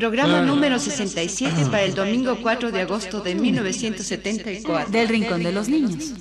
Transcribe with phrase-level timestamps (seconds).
[0.00, 4.90] Programa número 67 para el domingo 4 de agosto de 1974.
[4.90, 6.14] Del Rincón de los Niños.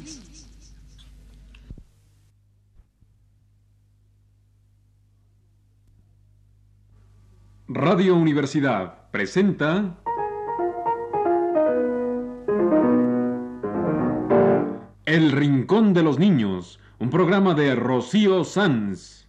[7.69, 9.95] Radio Universidad presenta
[15.05, 19.28] El Rincón de los Niños, un programa de Rocío Sanz.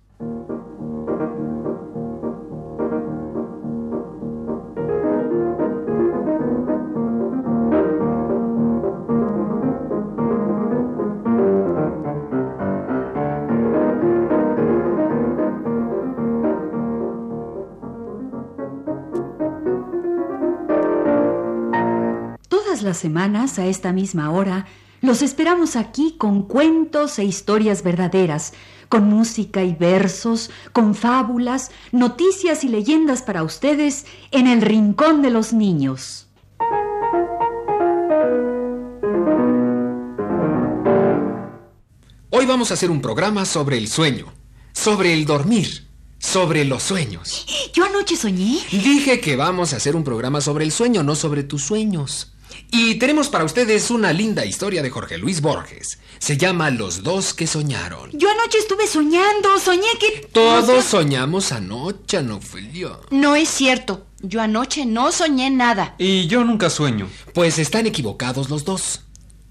[22.90, 24.66] Las semanas, a esta misma hora,
[25.00, 28.52] los esperamos aquí con cuentos e historias verdaderas,
[28.88, 35.30] con música y versos, con fábulas, noticias y leyendas para ustedes en el Rincón de
[35.30, 36.26] los Niños.
[42.30, 44.32] Hoy vamos a hacer un programa sobre el sueño,
[44.72, 45.86] sobre el dormir,
[46.18, 47.46] sobre los sueños.
[47.72, 48.58] Yo anoche soñé.
[48.72, 52.32] Dije que vamos a hacer un programa sobre el sueño, no sobre tus sueños.
[52.70, 55.98] Y tenemos para ustedes una linda historia de Jorge Luis Borges.
[56.18, 58.10] Se llama Los dos que soñaron.
[58.12, 60.28] Yo anoche estuve soñando, soñé que...
[60.32, 62.90] Todos soñamos anoche, Anofelia.
[63.10, 64.06] No es cierto.
[64.22, 65.94] Yo anoche no soñé nada.
[65.98, 67.08] Y yo nunca sueño.
[67.32, 69.02] Pues están equivocados los dos.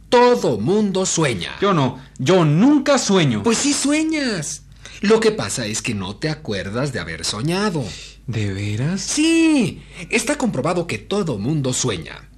[0.10, 1.56] Todo mundo sueña.
[1.60, 3.44] Yo no, yo nunca sueño.
[3.44, 4.64] Pues sí sueñas.
[5.02, 7.84] Lo que pasa es que no te acuerdas de haber soñado.
[8.28, 9.02] ¿De veras?
[9.02, 12.29] Sí, está comprobado que todo mundo sueña.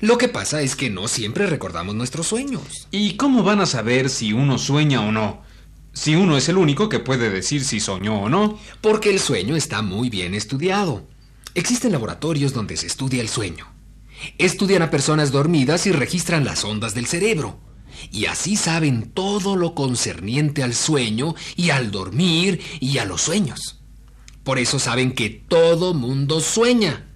[0.00, 2.88] Lo que pasa es que no siempre recordamos nuestros sueños.
[2.90, 5.42] ¿Y cómo van a saber si uno sueña o no?
[5.92, 8.58] Si uno es el único que puede decir si soñó o no.
[8.80, 11.06] Porque el sueño está muy bien estudiado.
[11.54, 13.72] Existen laboratorios donde se estudia el sueño.
[14.38, 17.60] Estudian a personas dormidas y registran las ondas del cerebro.
[18.10, 23.80] Y así saben todo lo concerniente al sueño y al dormir y a los sueños.
[24.42, 27.06] Por eso saben que todo mundo sueña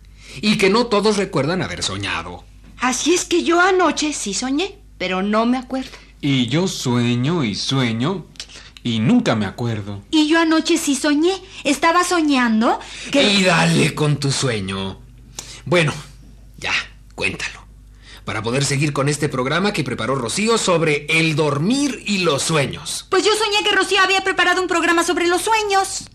[0.40, 2.47] y que no todos recuerdan haber soñado.
[2.80, 5.90] Así es que yo anoche sí soñé, pero no me acuerdo.
[6.20, 8.26] Y yo sueño y sueño
[8.82, 10.02] y nunca me acuerdo.
[10.10, 11.34] Y yo anoche sí soñé.
[11.64, 12.78] Estaba soñando
[13.10, 13.22] que...
[13.22, 14.98] Y dale con tu sueño.
[15.64, 15.92] Bueno,
[16.56, 16.72] ya,
[17.14, 17.66] cuéntalo.
[18.24, 23.06] Para poder seguir con este programa que preparó Rocío sobre el dormir y los sueños.
[23.10, 26.10] Pues yo soñé que Rocío había preparado un programa sobre los sueños.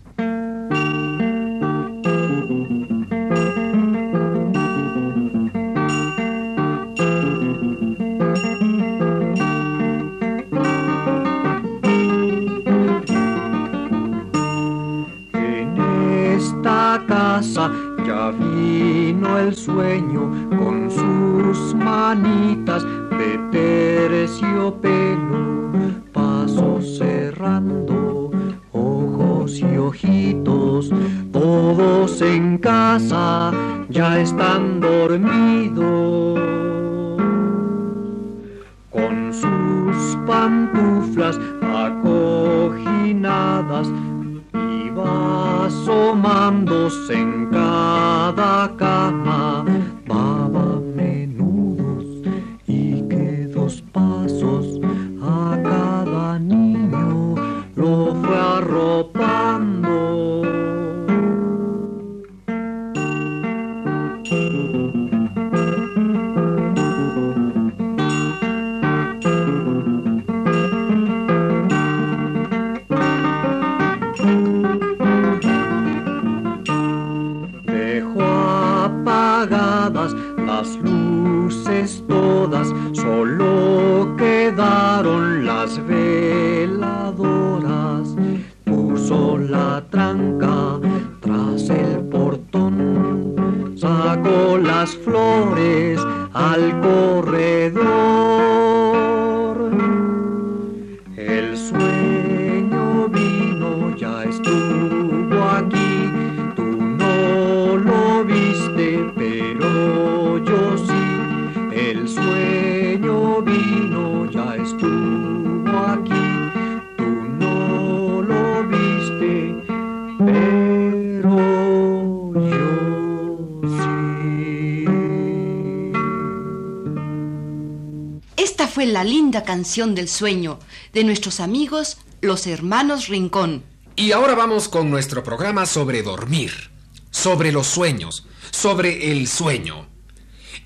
[128.94, 130.60] La linda canción del sueño
[130.92, 133.64] de nuestros amigos los hermanos Rincón.
[133.96, 136.70] Y ahora vamos con nuestro programa sobre dormir.
[137.10, 139.86] sobre los sueños, sobre el sueño.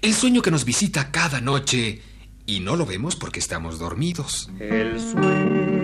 [0.01, 2.01] El sueño que nos visita cada noche
[2.47, 4.49] y no lo vemos porque estamos dormidos.
[4.59, 5.78] El sueño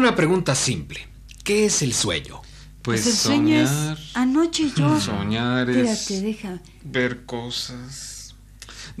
[0.00, 1.06] una pregunta simple.
[1.44, 2.40] ¿Qué es el sueño?
[2.82, 3.98] Pues, el sueño soñar.
[3.98, 5.00] es anoche yo.
[5.00, 6.00] Soñar es.
[6.00, 6.60] Espérate, deja.
[6.84, 8.34] Ver cosas.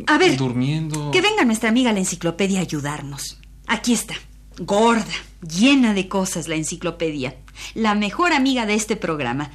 [0.06, 1.10] A ver, Durmiendo.
[1.10, 3.38] Que venga nuestra amiga la enciclopedia a ayudarnos.
[3.66, 4.14] Aquí está.
[4.58, 7.36] Gorda, llena de cosas la enciclopedia.
[7.74, 9.50] La mejor amiga de este programa.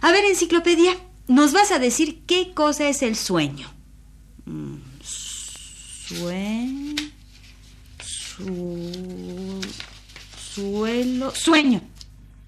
[0.00, 0.96] A ver, enciclopedia,
[1.28, 3.68] nos vas a decir qué cosa es el sueño.
[4.44, 6.94] Mm, Sue...
[8.02, 9.60] Su...
[10.54, 11.34] Suelo...
[11.34, 11.80] Sueño.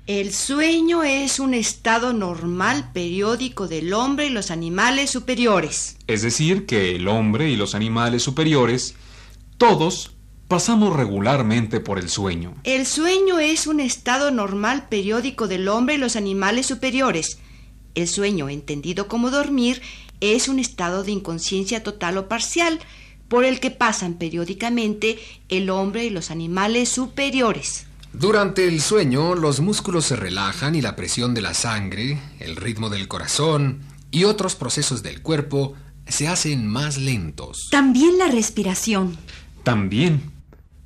[0.06, 5.96] El sueño es un estado normal periódico del hombre y los animales superiores.
[6.06, 8.94] Es decir, que el hombre y los animales superiores,
[9.58, 10.12] todos,
[10.46, 12.54] pasamos regularmente por el sueño.
[12.62, 17.40] El sueño es un estado normal periódico del hombre y los animales superiores.
[17.96, 19.82] El sueño, entendido como dormir,
[20.20, 22.78] es un estado de inconsciencia total o parcial
[23.26, 25.18] por el que pasan periódicamente
[25.48, 27.86] el hombre y los animales superiores.
[28.18, 32.88] Durante el sueño, los músculos se relajan y la presión de la sangre, el ritmo
[32.88, 33.80] del corazón
[34.10, 35.74] y otros procesos del cuerpo
[36.06, 37.68] se hacen más lentos.
[37.70, 39.18] También la respiración.
[39.64, 40.30] También,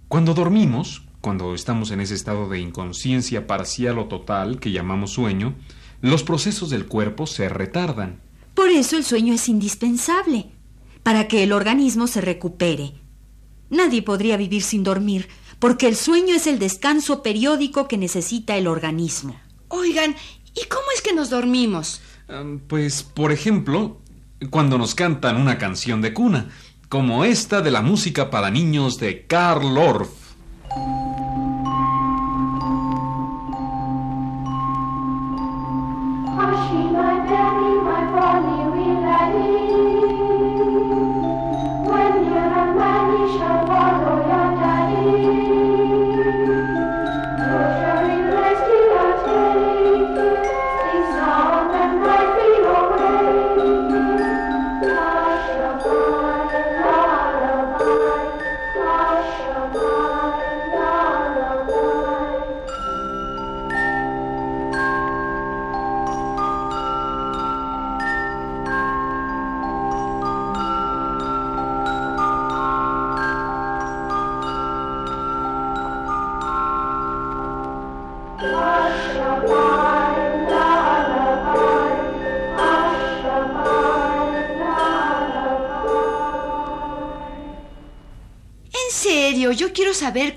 [0.09, 5.55] cuando dormimos, cuando estamos en ese estado de inconsciencia parcial o total que llamamos sueño,
[6.01, 8.21] los procesos del cuerpo se retardan.
[8.55, 10.51] Por eso el sueño es indispensable,
[11.05, 12.95] para que el organismo se recupere.
[13.69, 15.29] Nadie podría vivir sin dormir,
[15.61, 19.39] porque el sueño es el descanso periódico que necesita el organismo.
[19.69, 20.17] Oigan,
[20.55, 22.01] ¿y cómo es que nos dormimos?
[22.67, 23.99] Pues, por ejemplo,
[24.49, 26.49] cuando nos cantan una canción de cuna,
[26.89, 30.11] como esta de la música para niños de Karl Orff.
[36.37, 40.00] Hush, my baby, my bonny wee laddie.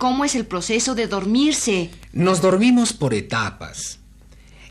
[0.04, 1.90] Cómo es el proceso de dormirse.
[2.12, 4.00] Nos dormimos por etapas.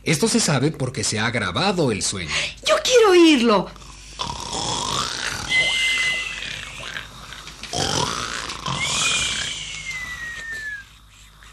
[0.02, 2.28] Esto se sabe porque se ha grabado el sueño.
[2.66, 3.70] Yo quiero oírlo.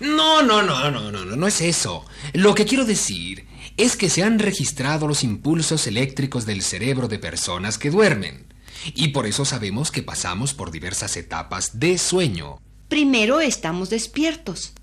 [0.01, 2.05] No, no, no, no, no, no, no es eso.
[2.33, 7.17] Lo que quiero decir es que se han registrado los impulsos eléctricos del cerebro de
[7.17, 8.53] personas que duermen.
[8.93, 12.59] Y por eso sabemos que pasamos por diversas etapas de sueño.
[12.89, 14.73] Primero estamos despiertos.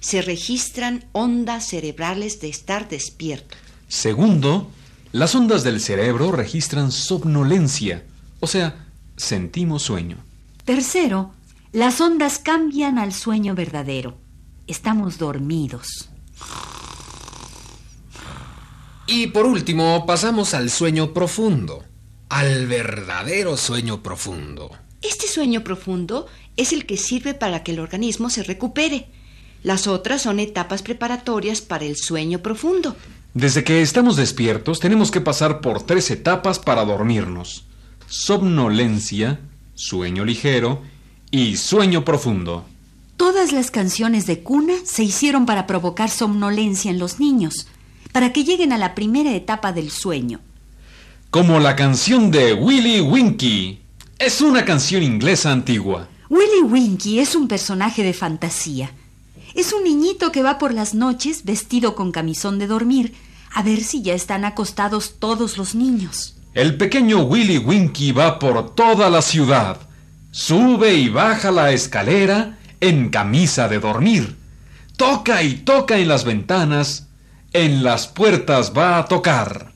[0.00, 3.56] Se registran ondas cerebrales de estar despierto.
[3.86, 4.68] Segundo,
[5.12, 8.04] las ondas del cerebro registran somnolencia,
[8.40, 10.16] o sea, sentimos sueño.
[10.64, 11.34] Tercero,
[11.70, 14.18] las ondas cambian al sueño verdadero.
[14.66, 16.08] Estamos dormidos.
[19.06, 21.84] Y por último, pasamos al sueño profundo.
[22.28, 24.70] Al verdadero sueño profundo.
[25.02, 29.06] Este sueño profundo es el que sirve para que el organismo se recupere.
[29.62, 32.96] Las otras son etapas preparatorias para el sueño profundo.
[33.34, 37.64] Desde que estamos despiertos tenemos que pasar por tres etapas para dormirnos.
[38.06, 39.40] Somnolencia,
[39.74, 40.82] sueño ligero
[41.30, 42.66] y sueño profundo.
[43.16, 47.68] Todas las canciones de cuna se hicieron para provocar somnolencia en los niños,
[48.12, 50.40] para que lleguen a la primera etapa del sueño.
[51.30, 53.78] Como la canción de Willy Winky.
[54.18, 56.08] Es una canción inglesa antigua.
[56.32, 58.90] Willy Winky es un personaje de fantasía.
[59.54, 63.12] Es un niñito que va por las noches vestido con camisón de dormir
[63.52, 66.36] a ver si ya están acostados todos los niños.
[66.54, 69.78] El pequeño Willy Winky va por toda la ciudad,
[70.30, 74.34] Sube y baja la escalera en camisa de dormir.
[74.96, 77.08] Toca y toca en las ventanas,
[77.52, 79.74] en las puertas va a tocar.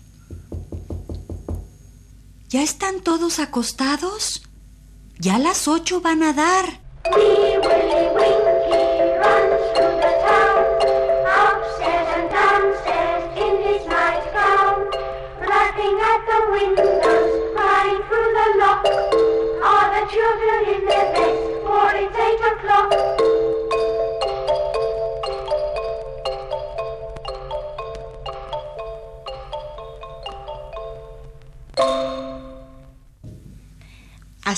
[2.48, 4.45] ¿Ya están todos acostados?
[5.18, 6.80] Ya las ocho van a dar.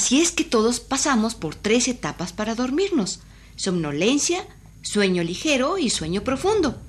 [0.08, 3.20] Así es que todos pasamos por tres etapas para dormirnos.
[3.56, 4.42] Somnolencia,
[4.80, 6.80] sueño ligero y sueño profundo.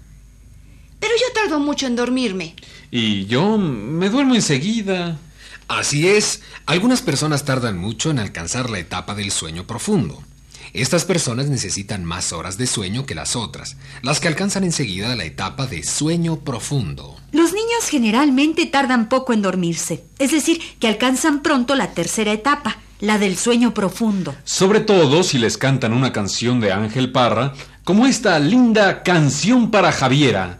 [1.01, 2.55] Pero yo tardo mucho en dormirme.
[2.91, 5.19] Y yo me duermo enseguida.
[5.67, 10.23] Así es, algunas personas tardan mucho en alcanzar la etapa del sueño profundo.
[10.71, 15.25] Estas personas necesitan más horas de sueño que las otras, las que alcanzan enseguida la
[15.25, 17.17] etapa de sueño profundo.
[17.33, 22.77] Los niños generalmente tardan poco en dormirse, es decir, que alcanzan pronto la tercera etapa,
[22.99, 24.35] la del sueño profundo.
[24.43, 27.53] Sobre todo si les cantan una canción de Ángel Parra,
[27.83, 30.59] como esta linda canción para Javiera.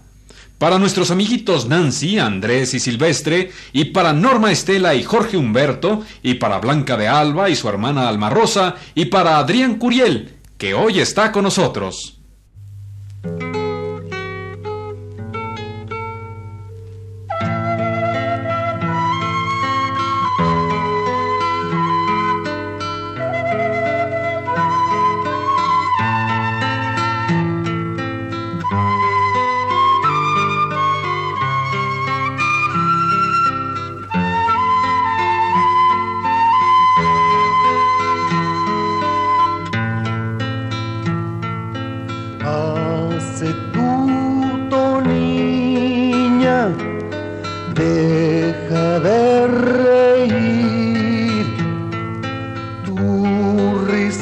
[0.57, 6.35] Para nuestros amiguitos Nancy, Andrés y Silvestre, y para Norma Estela y Jorge Humberto, y
[6.35, 10.99] para Blanca de Alba y su hermana Alma Rosa, y para Adrián Curiel, que hoy
[10.99, 12.19] está con nosotros.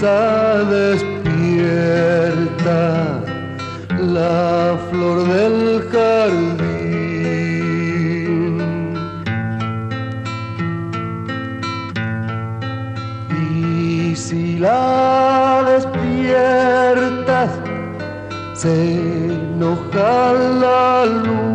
[0.08, 1.20] Risa despierta
[4.00, 5.60] la flor del
[5.92, 6.58] jardín.
[13.30, 17.50] Y si la despiertas,
[18.54, 18.76] se
[19.34, 21.47] enoja la luna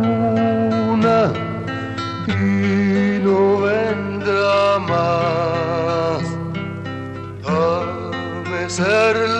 [8.79, 9.32] a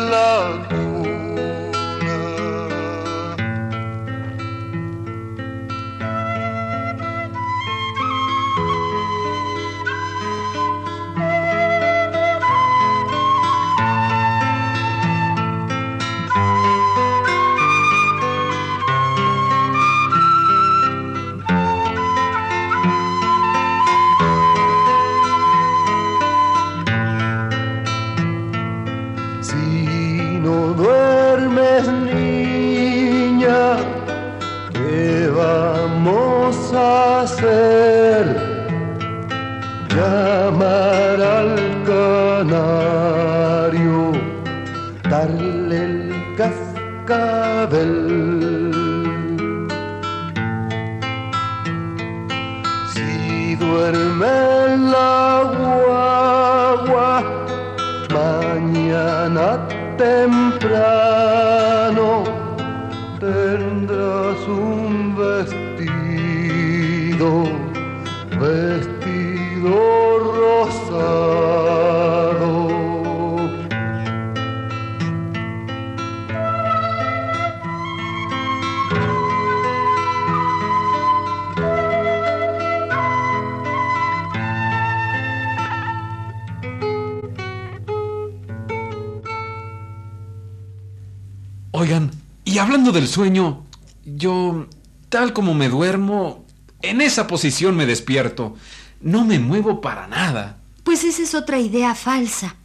[91.84, 92.12] Oigan,
[92.46, 93.66] y hablando del sueño,
[94.06, 94.68] yo,
[95.10, 96.46] tal como me duermo,
[96.82, 98.56] en esa posición me despierto.
[99.02, 100.60] No me muevo para nada.
[100.86, 102.56] Pues esa es otra idea falsa.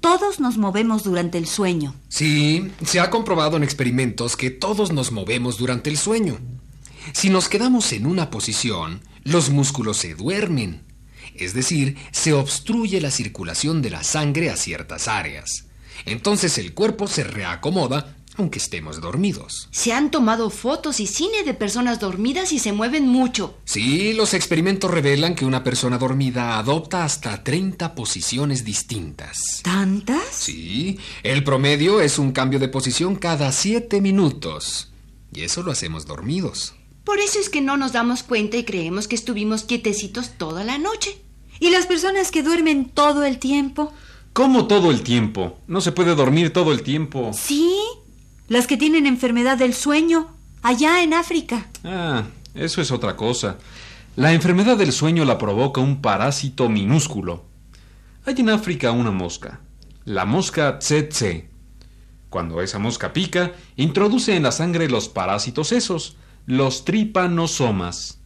[0.00, 1.94] Todos nos movemos durante el sueño.
[2.10, 6.36] Sí, se ha comprobado en experimentos que todos nos movemos durante el sueño.
[7.14, 10.82] Si nos quedamos en una posición, los músculos se duermen.
[11.34, 15.64] Es decir, se obstruye la circulación de la sangre a ciertas áreas.
[16.04, 19.68] Entonces el cuerpo se reacomoda aunque estemos dormidos.
[19.72, 23.58] Se han tomado fotos y cine de personas dormidas y se mueven mucho.
[23.64, 29.60] Sí, los experimentos revelan que una persona dormida adopta hasta 30 posiciones distintas.
[29.62, 30.24] ¿Tantas?
[30.30, 34.92] Sí, el promedio es un cambio de posición cada 7 minutos.
[35.34, 36.74] Y eso lo hacemos dormidos.
[37.04, 40.78] Por eso es que no nos damos cuenta y creemos que estuvimos quietecitos toda la
[40.78, 41.18] noche.
[41.58, 43.92] ¿Y las personas que duermen todo el tiempo?
[44.32, 45.58] ¿Cómo todo el tiempo?
[45.66, 47.32] No se puede dormir todo el tiempo.
[47.34, 47.74] Sí,
[48.48, 51.68] las que tienen enfermedad del sueño, allá en África.
[51.84, 52.24] Ah,
[52.54, 53.58] eso es otra cosa.
[54.16, 57.44] La enfermedad del sueño la provoca un parásito minúsculo.
[58.24, 59.60] Hay en África una mosca,
[60.04, 61.50] la mosca tsetse.
[62.30, 68.18] Cuando esa mosca pica, introduce en la sangre los parásitos esos, los tripanosomas.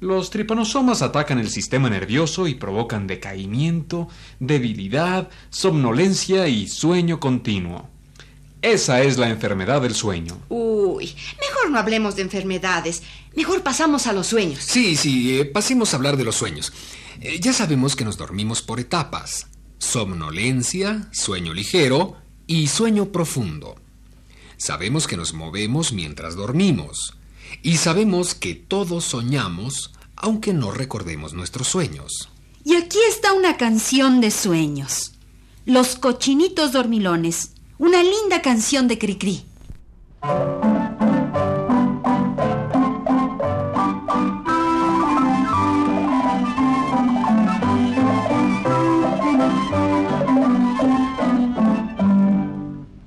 [0.00, 4.08] Los tripanosomas atacan el sistema nervioso y provocan decaimiento,
[4.40, 7.91] debilidad, somnolencia y sueño continuo.
[8.62, 10.40] Esa es la enfermedad del sueño.
[10.48, 13.02] Uy, mejor no hablemos de enfermedades.
[13.34, 14.60] Mejor pasamos a los sueños.
[14.62, 16.72] Sí, sí, eh, pasemos a hablar de los sueños.
[17.20, 19.48] Eh, ya sabemos que nos dormimos por etapas.
[19.78, 22.16] Somnolencia, sueño ligero
[22.46, 23.74] y sueño profundo.
[24.58, 27.14] Sabemos que nos movemos mientras dormimos.
[27.62, 32.28] Y sabemos que todos soñamos, aunque no recordemos nuestros sueños.
[32.64, 35.14] Y aquí está una canción de sueños.
[35.66, 37.50] Los cochinitos dormilones.
[37.84, 39.44] Una linda canción de Cricri.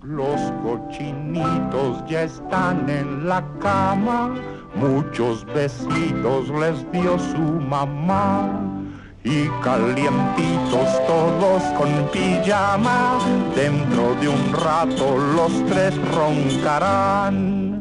[0.04, 4.36] Los cochinitos ya están en la cama,
[4.76, 7.38] muchos besitos les dio su
[7.70, 8.75] mamá.
[9.28, 13.18] Y calientitos todos con pijama,
[13.56, 17.75] dentro de un rato los tres roncarán.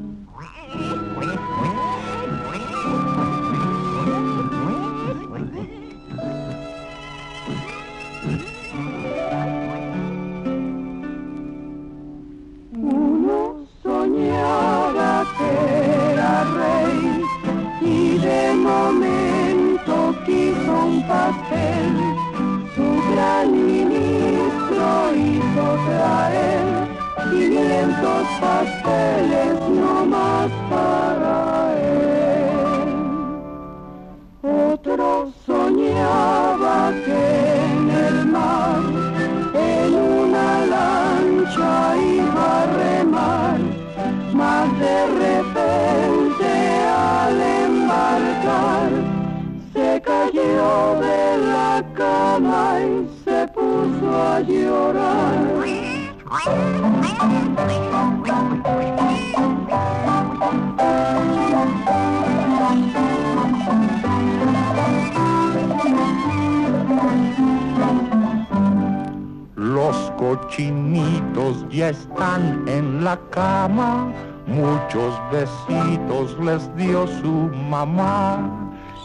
[71.91, 74.13] Están en la cama,
[74.47, 78.61] muchos besitos les dio su mamá.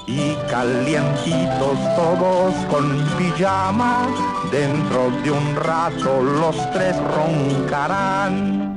[0.08, 4.08] Y calientitos todos con pijama,
[4.52, 8.70] dentro de un rato los tres roncarán.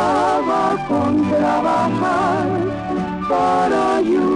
[0.00, 2.48] Soñaba con trabajar
[3.28, 4.29] para ayudar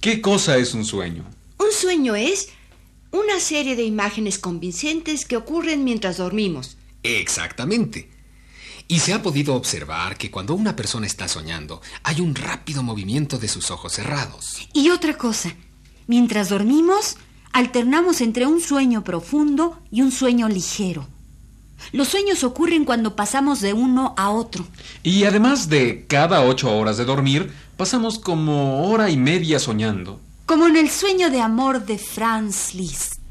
[0.00, 1.26] ¿Qué cosa es un sueño?
[1.58, 2.48] Un sueño es
[3.10, 6.78] una serie de imágenes convincentes que ocurren mientras dormimos.
[7.02, 8.08] Exactamente.
[8.88, 13.36] Y se ha podido observar que cuando una persona está soñando, hay un rápido movimiento
[13.36, 14.66] de sus ojos cerrados.
[14.72, 15.54] Y otra cosa,
[16.06, 17.18] mientras dormimos,
[17.52, 21.06] alternamos entre un sueño profundo y un sueño ligero.
[21.92, 24.66] Los sueños ocurren cuando pasamos de uno a otro.
[25.02, 30.20] Y además de cada ocho horas de dormir, pasamos como hora y media soñando.
[30.44, 33.22] Como en el sueño de amor de Franz Liszt.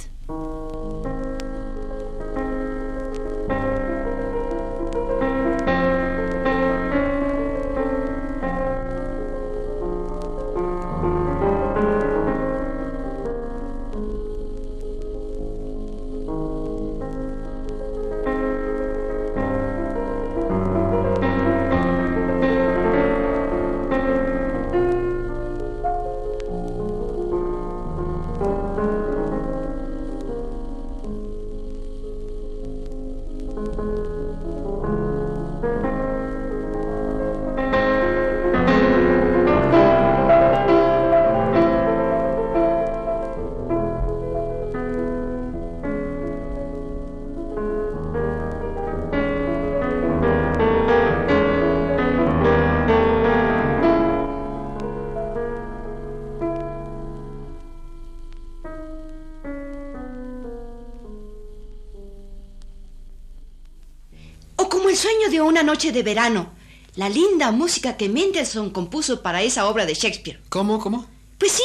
[65.69, 66.51] Noche de verano,
[66.95, 70.41] la linda música que Mendelssohn compuso para esa obra de Shakespeare.
[70.49, 71.05] ¿Cómo, cómo?
[71.37, 71.63] Pues sí,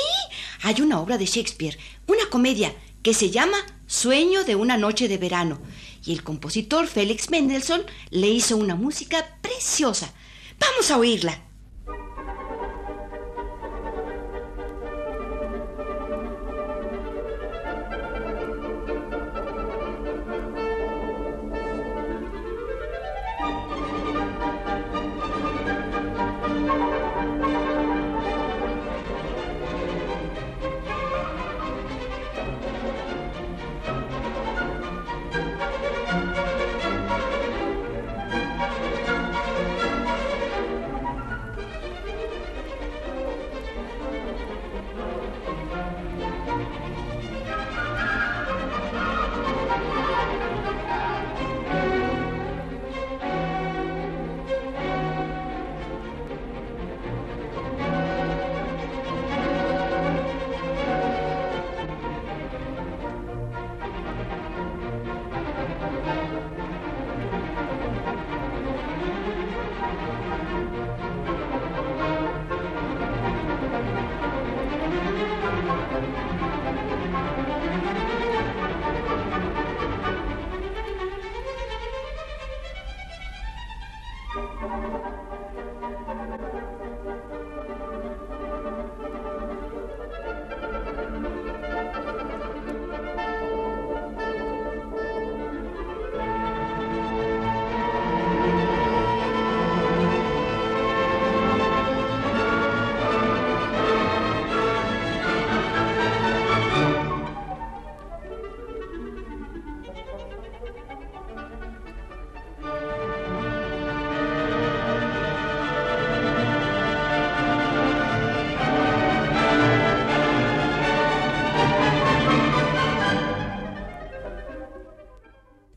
[0.61, 5.17] hay una obra de Shakespeare, una comedia que se llama Sueño de una noche de
[5.17, 5.59] verano.
[6.05, 10.13] Y el compositor Félix Mendelssohn le hizo una música preciosa.
[10.59, 11.41] Vamos a oírla.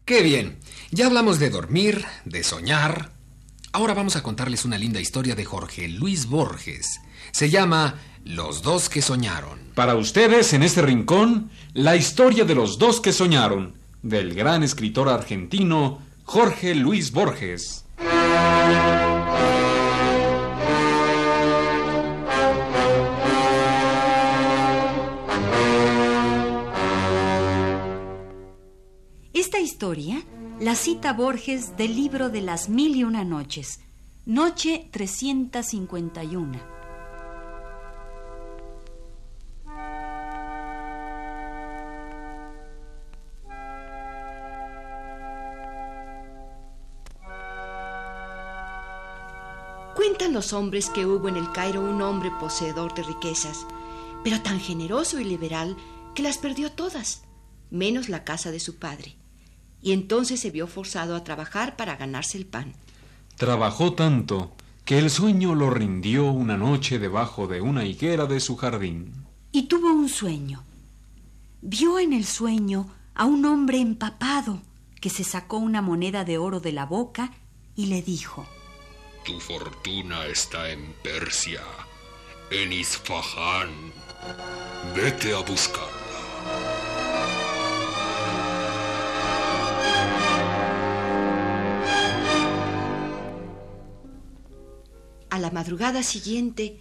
[0.08, 0.58] Qué bien.
[0.90, 3.12] Ya hablamos de dormir, de soñar.
[3.74, 7.02] Ahora vamos a contarles una linda historia de Jorge Luis Borges.
[7.34, 9.60] Se llama Los dos que soñaron.
[9.76, 15.10] Para ustedes, en este rincón, la historia de los dos que soñaron, del gran escritor
[15.10, 17.84] argentino Jorge Luis Borges.
[30.60, 33.80] La cita Borges del libro de las mil y una noches,
[34.26, 36.60] noche 351.
[49.96, 53.68] Cuentan los hombres que hubo en el Cairo un hombre poseedor de riquezas,
[54.24, 55.78] pero tan generoso y liberal
[56.16, 57.26] que las perdió todas,
[57.70, 59.18] menos la casa de su padre.
[59.82, 62.74] Y entonces se vio forzado a trabajar para ganarse el pan.
[63.36, 64.54] Trabajó tanto,
[64.88, 69.14] que el sueño lo rindió una noche debajo de una higuera de su jardín.
[69.52, 70.64] Y tuvo un sueño.
[71.62, 74.62] Vio en el sueño a un hombre empapado
[75.02, 77.32] que se sacó una moneda de oro de la boca
[77.76, 78.46] y le dijo,
[79.26, 81.62] Tu fortuna está en Persia,
[82.50, 83.70] en Isfahan.
[84.96, 85.97] Vete a buscarla.
[95.48, 96.78] La madrugada siguiente,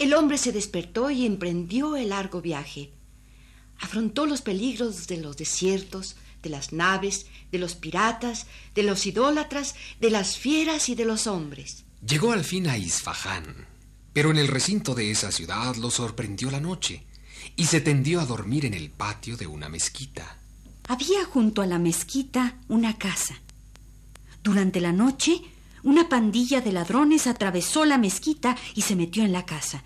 [0.00, 2.90] el hombre se despertó y emprendió el largo viaje.
[3.78, 9.76] Afrontó los peligros de los desiertos, de las naves, de los piratas, de los idólatras,
[10.00, 11.84] de las fieras y de los hombres.
[12.04, 13.68] Llegó al fin a Isfahán,
[14.12, 17.04] pero en el recinto de esa ciudad lo sorprendió la noche
[17.54, 20.38] y se tendió a dormir en el patio de una mezquita.
[20.88, 23.40] Había junto a la mezquita una casa.
[24.42, 25.40] Durante la noche,
[25.88, 29.82] una pandilla de ladrones atravesó la mezquita y se metió en la casa.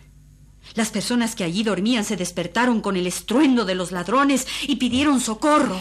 [0.75, 5.21] Las personas que allí dormían se despertaron con el estruendo de los ladrones y pidieron
[5.21, 5.81] socorro.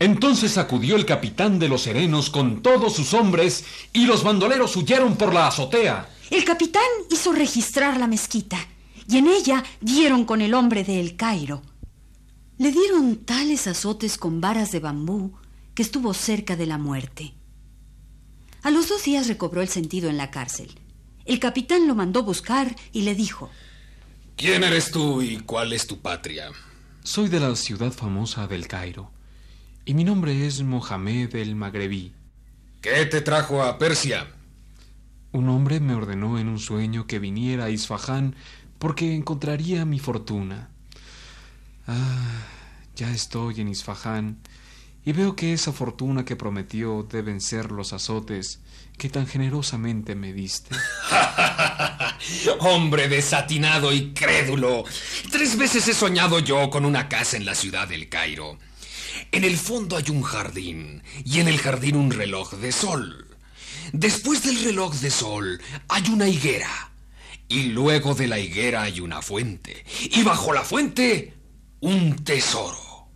[0.00, 5.16] Entonces acudió el capitán de los serenos con todos sus hombres y los bandoleros huyeron
[5.16, 6.08] por la azotea.
[6.30, 8.58] El capitán hizo registrar la mezquita
[9.08, 11.62] y en ella dieron con el hombre de El Cairo.
[12.60, 15.32] Le dieron tales azotes con varas de bambú
[15.74, 17.32] que estuvo cerca de la muerte.
[18.62, 20.78] A los dos días recobró el sentido en la cárcel.
[21.24, 23.48] El capitán lo mandó buscar y le dijo,
[24.36, 26.50] ¿Quién eres tú y cuál es tu patria?
[27.02, 29.10] Soy de la ciudad famosa del Cairo
[29.86, 32.12] y mi nombre es Mohamed el Magrebí.
[32.82, 34.26] ¿Qué te trajo a Persia?
[35.32, 38.36] Un hombre me ordenó en un sueño que viniera a Isfahán
[38.78, 40.68] porque encontraría mi fortuna.
[41.86, 42.46] Ah,
[42.94, 44.38] ya estoy en Isfahán
[45.04, 48.60] y veo que esa fortuna que prometió deben ser los azotes
[48.98, 50.76] que tan generosamente me diste.
[52.60, 54.84] Hombre desatinado y crédulo.
[55.30, 58.58] Tres veces he soñado yo con una casa en la ciudad del Cairo.
[59.32, 63.26] En el fondo hay un jardín y en el jardín un reloj de sol.
[63.92, 66.92] Después del reloj de sol hay una higuera
[67.48, 71.39] y luego de la higuera hay una fuente y bajo la fuente
[71.80, 73.08] un tesoro.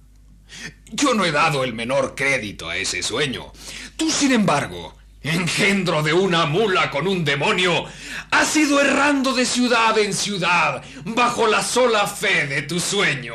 [0.86, 3.52] Yo no he dado el menor crédito a ese sueño.
[3.96, 7.84] Tú, sin embargo, engendro de una mula con un demonio,
[8.30, 13.34] has ido errando de ciudad en ciudad bajo la sola fe de tu sueño.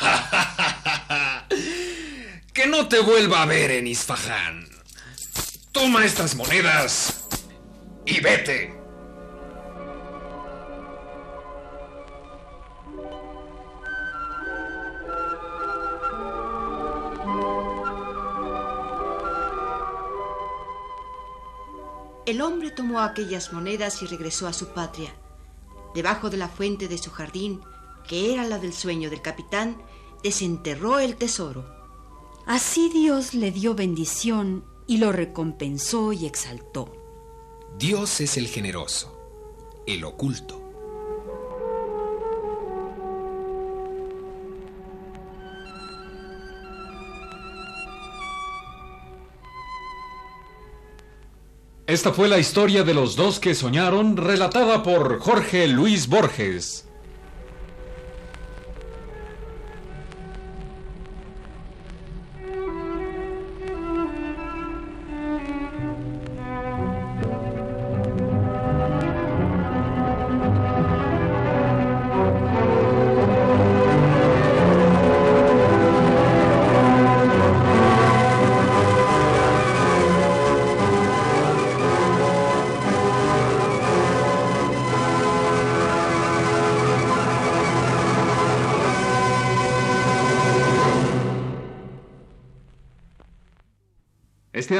[2.52, 4.68] que no te vuelva a ver en Isfahán.
[5.72, 7.28] Toma estas monedas
[8.04, 8.77] y vete.
[22.28, 25.14] El hombre tomó aquellas monedas y regresó a su patria.
[25.94, 27.62] Debajo de la fuente de su jardín,
[28.06, 29.80] que era la del sueño del capitán,
[30.22, 31.64] desenterró el tesoro.
[32.44, 36.92] Así Dios le dio bendición y lo recompensó y exaltó.
[37.78, 39.18] Dios es el generoso,
[39.86, 40.67] el oculto.
[51.88, 56.87] Esta fue la historia de los dos que soñaron, relatada por Jorge Luis Borges.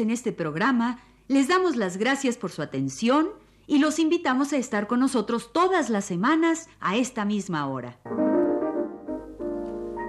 [0.00, 3.30] En este programa les damos las gracias por su atención
[3.66, 7.98] y los invitamos a estar con nosotros todas las semanas a esta misma hora.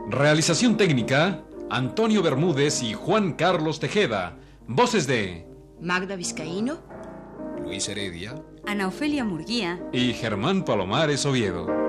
[0.09, 4.37] Realización técnica, Antonio Bermúdez y Juan Carlos Tejeda.
[4.67, 5.47] Voces de
[5.81, 6.79] Magda Vizcaíno,
[7.63, 8.35] Luis Heredia.
[8.67, 9.79] Ana Ofelia Murguía.
[9.91, 11.88] y Germán Palomares Oviedo.